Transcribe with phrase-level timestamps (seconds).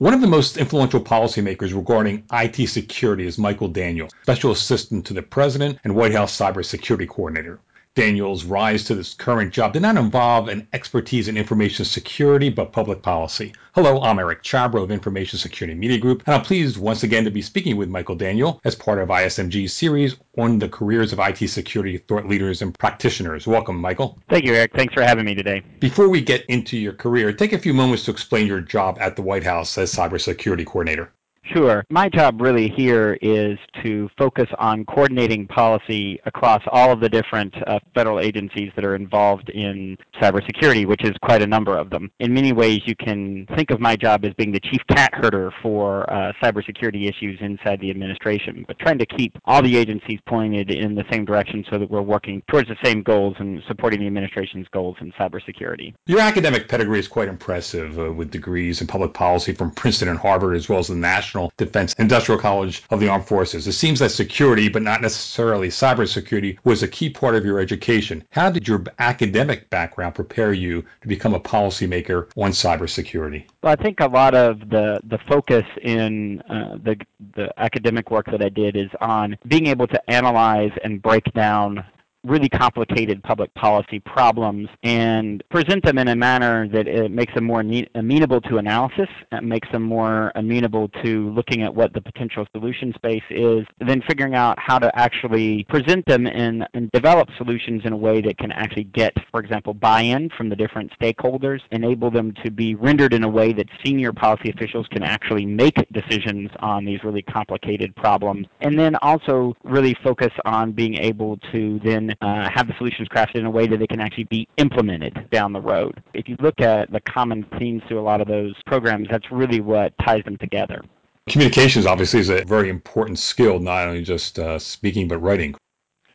[0.00, 5.12] One of the most influential policymakers regarding IT security is Michael Daniel, Special Assistant to
[5.12, 7.58] the President and White House Cybersecurity Coordinator.
[7.98, 12.70] Daniel's rise to this current job did not involve an expertise in information security, but
[12.70, 13.52] public policy.
[13.74, 17.32] Hello, I'm Eric Chabrow of Information Security Media Group, and I'm pleased once again to
[17.32, 21.48] be speaking with Michael Daniel as part of ISMG's series on the careers of IT
[21.48, 23.48] security thought leaders and practitioners.
[23.48, 24.16] Welcome, Michael.
[24.28, 24.74] Thank you, Eric.
[24.76, 25.64] Thanks for having me today.
[25.80, 29.16] Before we get into your career, take a few moments to explain your job at
[29.16, 31.10] the White House as Cybersecurity Coordinator.
[31.54, 31.84] Sure.
[31.90, 37.54] My job really here is to focus on coordinating policy across all of the different
[37.66, 42.10] uh, federal agencies that are involved in cybersecurity, which is quite a number of them.
[42.20, 45.52] In many ways, you can think of my job as being the chief cat herder
[45.62, 50.70] for uh, cybersecurity issues inside the administration, but trying to keep all the agencies pointed
[50.70, 54.06] in the same direction so that we're working towards the same goals and supporting the
[54.06, 55.94] administration's goals in cybersecurity.
[56.06, 60.18] Your academic pedigree is quite impressive uh, with degrees in public policy from Princeton and
[60.18, 63.66] Harvard, as well as the National National Defense Industrial College of the Armed Forces.
[63.66, 68.24] It seems that security, but not necessarily cybersecurity, was a key part of your education.
[68.30, 73.44] How did your academic background prepare you to become a policymaker on cybersecurity?
[73.62, 76.96] Well, I think a lot of the, the focus in uh, the,
[77.36, 81.84] the academic work that I did is on being able to analyze and break down
[82.24, 87.60] really complicated public policy problems and present them in a manner that makes them more
[87.94, 89.08] amenable to analysis,
[89.42, 94.34] makes them more amenable to looking at what the potential solution space is, then figuring
[94.34, 98.52] out how to actually present them in, and develop solutions in a way that can
[98.52, 103.24] actually get, for example, buy-in from the different stakeholders, enable them to be rendered in
[103.24, 108.46] a way that senior policy officials can actually make decisions on these really complicated problems,
[108.60, 113.36] and then also really focus on being able to then uh, have the solutions crafted
[113.36, 116.02] in a way that they can actually be implemented down the road.
[116.14, 119.60] If you look at the common themes to a lot of those programs, that's really
[119.60, 120.82] what ties them together.
[121.28, 125.54] Communications obviously is a very important skill, not only just uh, speaking but writing.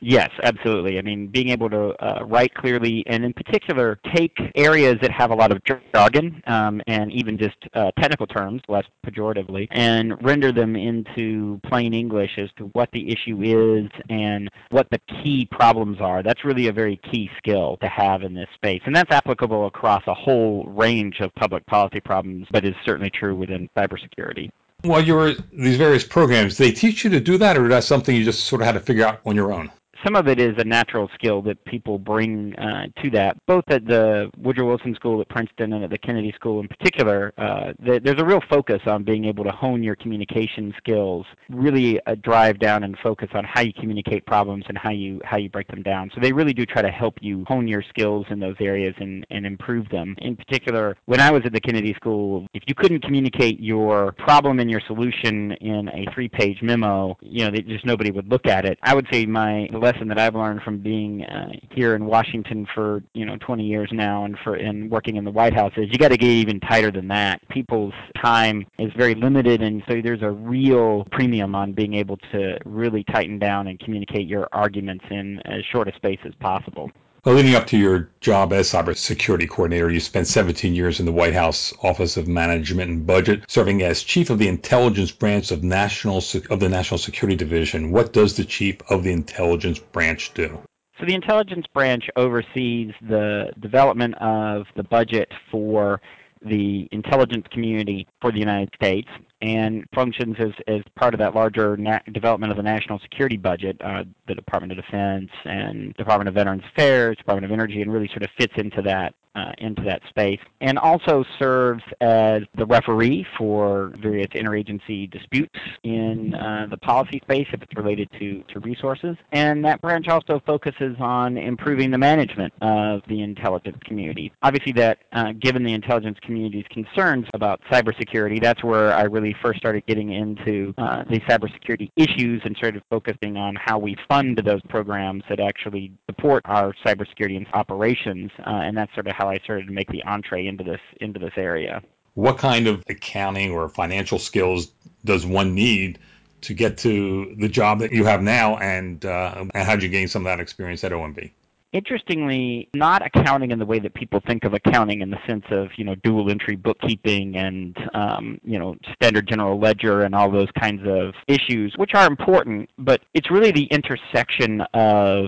[0.00, 0.98] Yes, absolutely.
[0.98, 5.30] I mean, being able to uh, write clearly, and in particular, take areas that have
[5.30, 10.52] a lot of jargon um, and even just uh, technical terms, less pejoratively, and render
[10.52, 15.98] them into plain English as to what the issue is and what the key problems
[16.00, 16.22] are.
[16.22, 20.02] That's really a very key skill to have in this space, and that's applicable across
[20.06, 24.50] a whole range of public policy problems, but is certainly true within cybersecurity.
[24.82, 28.14] While you were these various programs, they teach you to do that, or that's something
[28.14, 29.70] you just sort of had to figure out on your own?
[30.04, 33.86] Some of it is a natural skill that people bring uh, to that, both at
[33.86, 37.32] the Woodrow Wilson School at Princeton and at the Kennedy School in particular.
[37.38, 42.00] Uh, the, there's a real focus on being able to hone your communication skills, really
[42.06, 45.48] uh, drive down and focus on how you communicate problems and how you how you
[45.48, 46.10] break them down.
[46.14, 49.26] So they really do try to help you hone your skills in those areas and,
[49.30, 50.14] and improve them.
[50.18, 54.60] In particular, when I was at the Kennedy School, if you couldn't communicate your problem
[54.60, 58.78] and your solution in a three-page memo, you know, just nobody would look at it.
[58.82, 63.02] I would say my lesson that I've learned from being uh, here in Washington for
[63.12, 65.98] you know 20 years now and for and working in the White House is you
[65.98, 67.46] got to get even tighter than that.
[67.48, 72.58] People's time is very limited, and so there's a real premium on being able to
[72.64, 76.90] really tighten down and communicate your arguments in as short a space as possible.
[77.24, 81.12] Well, leading up to your job as cybersecurity coordinator, you spent 17 years in the
[81.12, 85.64] White House Office of Management and Budget, serving as chief of the intelligence branch of
[85.64, 87.92] national of the National Security Division.
[87.92, 90.60] What does the chief of the intelligence branch do?
[91.00, 96.02] So the intelligence branch oversees the development of the budget for
[96.44, 99.08] the intelligence community for the United States
[99.42, 101.76] and functions as, as part of that larger
[102.12, 106.62] development of the national security budget, uh, the Department of Defense and Department of Veterans
[106.72, 110.40] Affairs, Department of Energy, and really sort of fits into that uh, into that space,
[110.60, 117.46] and also serves as the referee for various interagency disputes in uh, the policy space
[117.52, 119.16] if it's related to, to resources.
[119.32, 124.32] And that branch also focuses on improving the management of the intelligence community.
[124.42, 129.58] Obviously, that uh, given the intelligence community's concerns about cybersecurity, that's where I really first
[129.58, 134.60] started getting into uh, the cybersecurity issues and started focusing on how we fund those
[134.68, 139.38] programs that actually support our cybersecurity operations, uh, and that's sort of how how I
[139.38, 141.82] started to make the entree into this into this area.
[142.14, 144.70] What kind of accounting or financial skills
[145.04, 145.98] does one need
[146.42, 149.88] to get to the job that you have now, and uh, and how did you
[149.88, 151.30] gain some of that experience at OMB?
[151.74, 155.68] interestingly, not accounting in the way that people think of accounting in the sense of
[155.76, 160.50] you know dual entry bookkeeping and um, you know standard general ledger and all those
[160.58, 162.70] kinds of issues, which are important.
[162.78, 165.26] But it's really the intersection of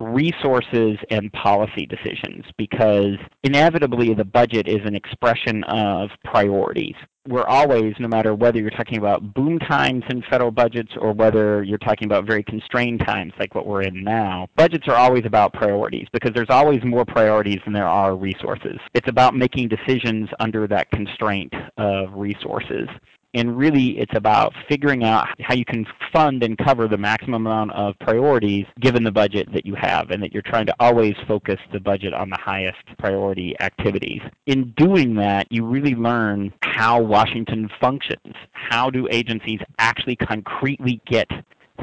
[0.00, 6.94] resources and policy decisions because inevitably the budget is an expression of priorities.
[7.28, 11.62] we're always, no matter whether you're talking about boom times in federal budgets or whether
[11.62, 15.52] you're talking about very constrained times like what we're in now, budgets are always about
[15.52, 18.78] priorities because there's always more priorities than there are resources.
[18.94, 22.88] It's about making decisions under that constraint of resources.
[23.34, 27.72] And really, it's about figuring out how you can fund and cover the maximum amount
[27.72, 31.58] of priorities given the budget that you have, and that you're trying to always focus
[31.72, 34.22] the budget on the highest priority activities.
[34.46, 38.34] In doing that, you really learn how Washington functions.
[38.52, 41.28] How do agencies actually concretely get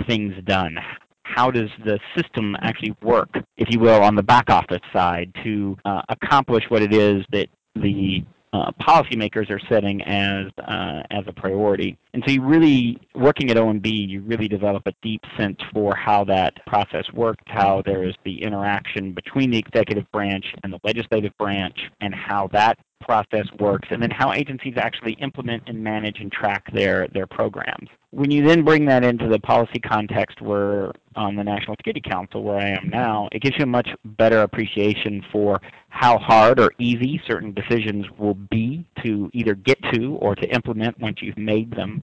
[0.08, 0.78] things done?
[1.26, 5.76] how does the system actually work, if you will, on the back office side to
[5.84, 8.24] uh, accomplish what it is that the
[8.56, 11.98] uh, policymakers are setting as uh, as a priority.
[12.14, 16.24] And so you really, working at OMB, you really develop a deep sense for how
[16.26, 21.34] that process works, how there is the interaction between the executive branch and the legislative
[21.38, 26.32] branch, and how that process works, and then how agencies actually implement and manage and
[26.32, 27.90] track their, their programs.
[28.12, 32.44] When you then bring that into the policy context where on the National Security Council,
[32.44, 36.72] where I am now, it gives you a much better appreciation for how hard or
[36.80, 41.72] easy certain decisions will be to either get to or to implement once you've made
[41.72, 42.02] them.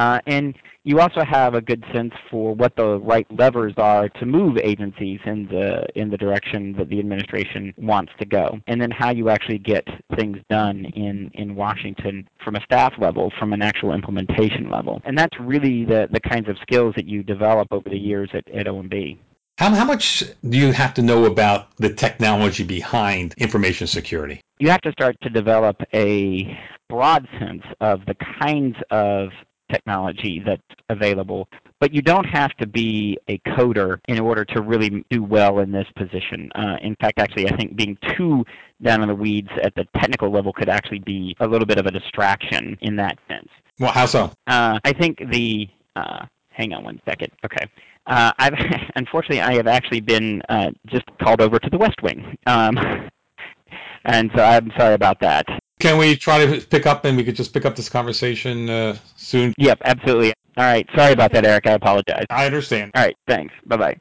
[0.00, 4.24] Uh, and you also have a good sense for what the right levers are to
[4.24, 8.90] move agencies in the in the direction that the administration wants to go, and then
[8.90, 9.86] how you actually get
[10.16, 15.18] things done in in Washington from a staff level, from an actual implementation level, and
[15.18, 18.64] that's really the the kinds of skills that you develop over the years at, at
[18.64, 19.18] OMB.
[19.58, 24.40] How, how much do you have to know about the technology behind information security?
[24.58, 26.58] You have to start to develop a
[26.88, 29.28] broad sense of the kinds of
[29.70, 31.48] technology that's available.
[31.80, 35.72] But you don't have to be a coder in order to really do well in
[35.72, 36.50] this position.
[36.54, 38.44] Uh, in fact, actually, I think being too
[38.82, 41.86] down in the weeds at the technical level could actually be a little bit of
[41.86, 43.48] a distraction in that sense.
[43.78, 44.32] Well, how so?
[44.46, 47.32] Uh, I think the uh, hang on one second.
[47.44, 47.66] Okay.
[48.06, 48.54] Uh, I've
[48.96, 52.76] unfortunately I have actually been uh, just called over to the West Wing, um,
[54.04, 55.46] and so I'm sorry about that.
[55.80, 58.96] Can we try to pick up and we could just pick up this conversation uh,
[59.16, 59.54] soon?
[59.56, 60.34] Yep, absolutely.
[60.56, 60.86] All right.
[60.94, 61.66] Sorry about that, Eric.
[61.66, 62.26] I apologize.
[62.28, 62.92] I understand.
[62.94, 63.16] All right.
[63.26, 63.54] Thanks.
[63.66, 63.96] Bye bye.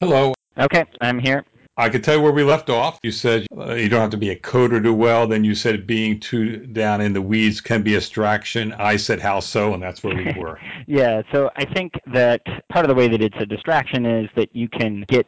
[0.00, 0.32] Hello.
[0.56, 1.44] Okay, I'm here.
[1.78, 2.98] I could tell you where we left off.
[3.04, 5.28] You said uh, you don't have to be a coder to do well.
[5.28, 8.72] Then you said being too down in the weeds can be a distraction.
[8.72, 10.58] I said how so, and that's where we were.
[10.86, 14.48] yeah, so I think that part of the way that it's a distraction is that
[14.54, 15.26] you can get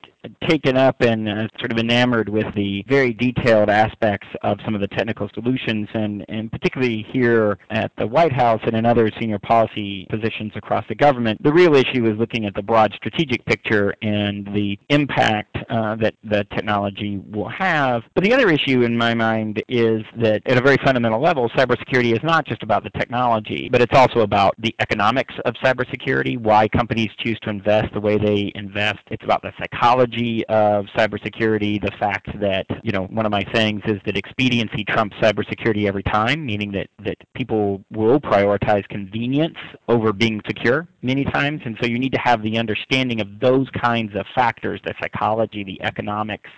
[0.49, 4.81] taken up and uh, sort of enamored with the very detailed aspects of some of
[4.81, 9.39] the technical solutions, and, and particularly here at the White House and in other senior
[9.39, 13.95] policy positions across the government, the real issue is looking at the broad strategic picture
[14.03, 18.03] and the impact uh, that the technology will have.
[18.15, 22.13] But the other issue in my mind is that at a very fundamental level, cybersecurity
[22.13, 26.69] is not just about the technology, but it's also about the economics of cybersecurity, why
[26.69, 29.01] companies choose to invest the way they invest.
[29.11, 33.83] It's about the psychology of cybersecurity, the fact that, you know, one of my sayings
[33.87, 39.57] is that expediency trumps cybersecurity every time, meaning that, that people will prioritize convenience
[39.89, 41.61] over being secure many times.
[41.65, 45.65] And so you need to have the understanding of those kinds of factors, the psychology,
[45.65, 46.11] the economics,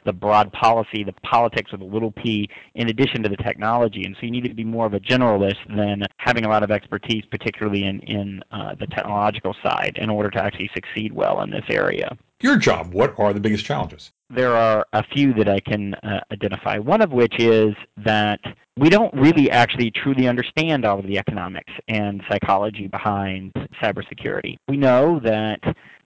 [0.05, 4.05] the broad policy, the politics with a little p, in addition to the technology.
[4.05, 6.71] And so you need to be more of a generalist than having a lot of
[6.71, 11.51] expertise, particularly in, in uh, the technological side, in order to actually succeed well in
[11.51, 14.11] this area your job, what are the biggest challenges?
[14.29, 16.79] There are a few that I can uh, identify.
[16.79, 18.41] One of which is that
[18.77, 23.53] we don't really actually truly understand all of the economics and psychology behind
[23.83, 24.57] cybersecurity.
[24.69, 25.61] We know that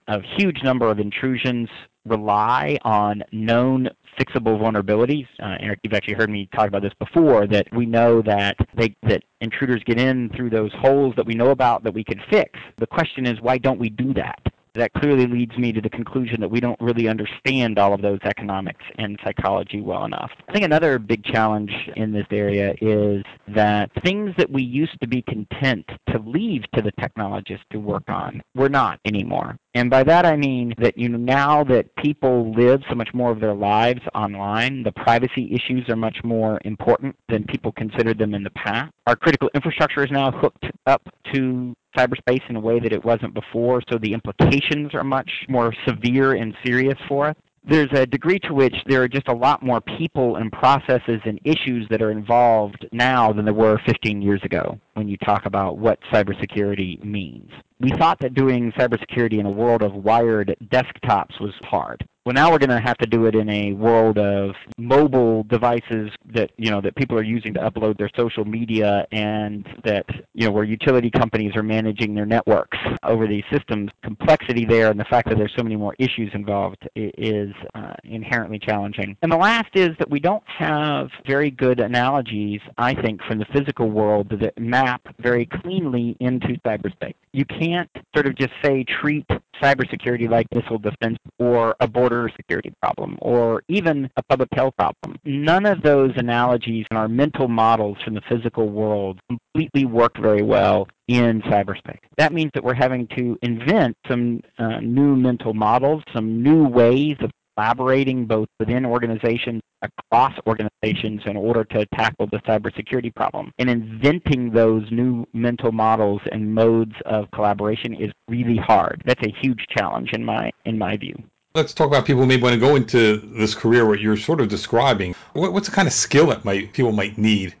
[0.07, 1.69] a huge number of intrusions
[2.07, 5.27] rely on known fixable vulnerabilities.
[5.41, 7.47] Uh, Eric, you've actually heard me talk about this before.
[7.47, 11.51] That we know that they, that intruders get in through those holes that we know
[11.51, 12.59] about that we can fix.
[12.79, 14.39] The question is, why don't we do that?
[14.77, 18.19] that clearly leads me to the conclusion that we don't really understand all of those
[18.23, 20.31] economics and psychology well enough.
[20.47, 25.07] I think another big challenge in this area is that things that we used to
[25.07, 29.57] be content to leave to the technologists to work on, we're not anymore.
[29.77, 33.29] And by that I mean that you know now that people live so much more
[33.29, 38.33] of their lives online, the privacy issues are much more important than people considered them
[38.33, 38.91] in the past.
[39.05, 43.35] Our critical infrastructure is now hooked up to cyberspace in a way that it wasn't
[43.35, 47.35] before, so the implications are much more severe and serious for us.
[47.69, 51.37] There's a degree to which there are just a lot more people and processes and
[51.43, 55.77] issues that are involved now than there were 15 years ago when you talk about
[55.77, 57.51] what cybersecurity means.
[57.81, 62.07] We thought that doing cybersecurity in a world of wired desktops was hard.
[62.27, 66.11] Well now we're going to have to do it in a world of mobile devices
[66.25, 70.45] that you know that people are using to upload their social media and that you
[70.45, 73.89] know where utility companies are managing their networks over these systems.
[74.03, 78.59] Complexity there and the fact that there's so many more issues involved is uh, inherently
[78.59, 79.15] challenging.
[79.21, 83.45] And the last is that we don't have very good analogies i think from the
[83.53, 87.13] physical world that map very cleanly into cyberspace.
[87.31, 89.25] You can't sort of just say treat
[89.61, 95.17] cybersecurity like missile defense or a border security problem or even a public health problem.
[95.25, 100.41] None of those analogies and our mental models from the physical world completely work very
[100.41, 101.99] well in cyberspace.
[102.17, 107.15] That means that we're having to invent some uh, new mental models, some new ways
[107.21, 113.51] of collaborating both within organizations, across organizations in order to tackle the cybersecurity problem.
[113.57, 119.01] And inventing those new mental models and modes of collaboration is really hard.
[119.05, 121.15] That's a huge challenge in my in my view.
[121.55, 124.41] Let's talk about people who may want to go into this career, what you're sort
[124.41, 125.15] of describing.
[125.33, 127.55] What's the kind of skill that might people might need?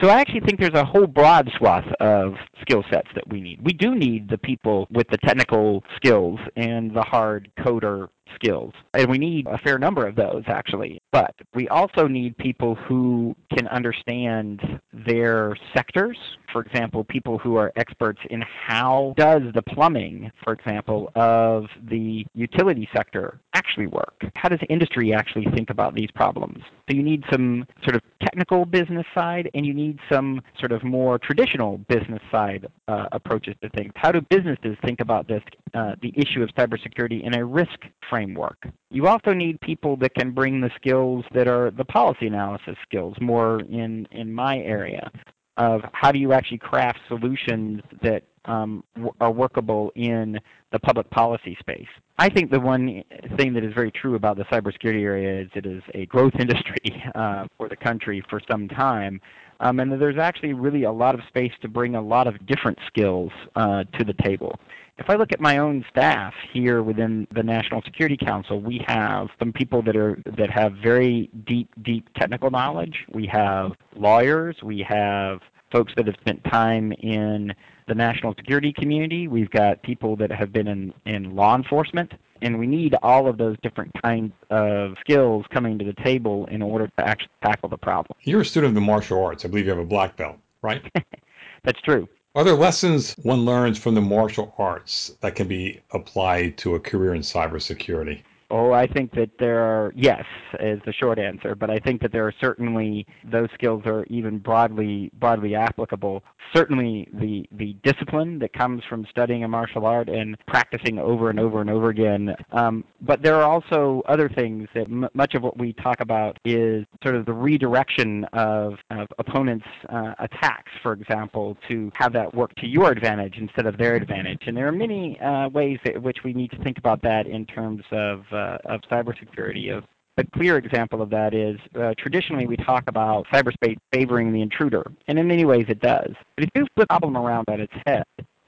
[0.00, 3.60] So I actually think there's a whole broad swath of skill sets that we need.
[3.62, 8.72] We do need the people with the technical skills and the hard coder skills.
[8.94, 11.00] And we need a fair number of those, actually.
[11.12, 14.60] But we also need people who can understand
[14.92, 16.16] their sectors.
[16.52, 22.26] For example, people who are experts in how does the plumbing, for example, of the
[22.34, 24.14] utility sector actually work?
[24.36, 26.62] How does industry actually think about these problems?
[26.88, 30.82] So you need some sort of technical business side and you need some sort of
[30.84, 33.92] more traditional business side uh, approaches to things.
[33.96, 35.42] How do businesses think about this,
[35.74, 37.78] uh, the issue of cybersecurity in a risk
[38.12, 38.68] framework.
[38.90, 43.16] You also need people that can bring the skills that are the policy analysis skills,
[43.22, 45.10] more in, in my area
[45.56, 48.84] of how do you actually craft solutions that um,
[49.20, 50.38] are workable in
[50.72, 51.86] the public policy space.
[52.18, 53.02] I think the one
[53.38, 57.02] thing that is very true about the cybersecurity area is it is a growth industry
[57.14, 59.20] uh, for the country for some time.
[59.60, 62.78] Um, and there's actually really a lot of space to bring a lot of different
[62.88, 64.58] skills uh, to the table.
[64.98, 69.28] If I look at my own staff here within the National Security Council, we have
[69.38, 73.04] some people that are that have very deep, deep technical knowledge.
[73.12, 74.56] We have lawyers.
[74.62, 75.40] We have
[75.72, 77.54] folks that have spent time in
[77.88, 79.26] the national security community.
[79.28, 82.12] We've got people that have been in, in law enforcement.
[82.42, 86.60] And we need all of those different kinds of skills coming to the table in
[86.60, 88.18] order to actually tackle the problem.
[88.22, 89.44] You're a student of the martial arts.
[89.44, 90.82] I believe you have a black belt, right?
[91.64, 92.08] That's true.
[92.34, 96.80] Are there lessons one learns from the martial arts that can be applied to a
[96.80, 98.22] career in cybersecurity?
[98.54, 100.24] Oh, I think that there are, yes,
[100.60, 104.38] is the short answer, but I think that there are certainly, those skills are even
[104.40, 106.22] broadly, broadly applicable.
[106.54, 111.40] Certainly the, the discipline that comes from studying a martial art and practicing over and
[111.40, 112.36] over and over again.
[112.52, 116.38] Um, but there are also other things that m- much of what we talk about
[116.44, 122.34] is sort of the redirection of, of opponents' uh, attacks, for example, to have that
[122.34, 124.42] work to your advantage instead of their advantage.
[124.46, 127.46] And there are many uh, ways in which we need to think about that in
[127.46, 129.76] terms of uh, uh, of cybersecurity.
[129.76, 129.84] Of
[130.18, 134.84] a clear example of that is uh, traditionally we talk about cyberspace favoring the intruder,
[135.08, 136.10] and in many ways it does.
[136.36, 138.04] But if you flip the problem around on its head,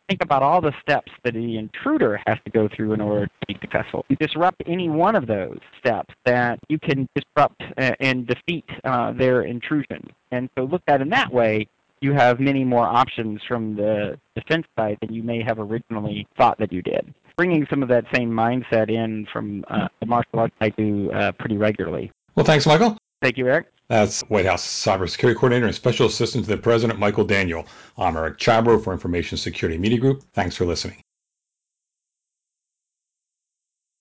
[0.08, 3.46] think about all the steps that the intruder has to go through in order to
[3.48, 4.04] be successful.
[4.08, 9.12] You disrupt any one of those steps that you can disrupt uh, and defeat uh,
[9.12, 10.10] their intrusion.
[10.30, 11.66] And so looked at it in that way,
[12.00, 16.58] you have many more options from the defense side than you may have originally thought
[16.58, 20.54] that you did bringing some of that same mindset in from uh, the martial arts
[20.60, 22.10] I do uh, pretty regularly.
[22.34, 22.96] Well, thanks, Michael.
[23.22, 23.66] Thank you, Eric.
[23.88, 27.66] That's White House Cybersecurity Coordinator and Special Assistant to the President, Michael Daniel.
[27.98, 30.22] I'm Eric Chabrow for Information Security Media Group.
[30.32, 30.96] Thanks for listening.